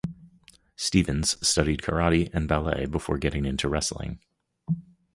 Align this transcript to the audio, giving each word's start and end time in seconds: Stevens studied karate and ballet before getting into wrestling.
Stevens 0.75 1.37
studied 1.47 1.83
karate 1.83 2.31
and 2.33 2.47
ballet 2.47 2.87
before 2.87 3.19
getting 3.19 3.45
into 3.45 3.69
wrestling. 3.69 4.17